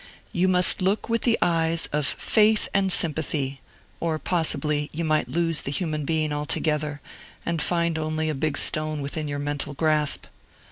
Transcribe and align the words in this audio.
You 0.31 0.47
must 0.47 0.81
look 0.81 1.09
with 1.09 1.21
the 1.21 1.37
eyes 1.43 1.85
of 1.93 2.07
faith 2.07 2.67
and 2.73 2.91
sympathy, 2.91 3.61
or, 3.99 4.17
possibly, 4.17 4.89
you 4.91 5.03
might 5.05 5.29
lose 5.29 5.61
the 5.61 5.69
human 5.69 6.05
being 6.05 6.33
altogether, 6.33 7.01
and 7.45 7.61
find 7.61 7.99
only 7.99 8.27
a 8.27 8.33
big 8.33 8.57
stone 8.57 9.01
within 9.03 9.27
your 9.27 9.37
mental 9.37 9.75
grasp. 9.75 10.25